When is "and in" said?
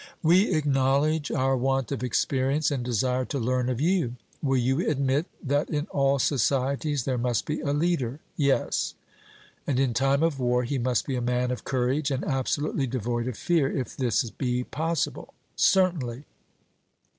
9.67-9.93